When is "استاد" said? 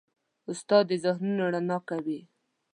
0.51-0.83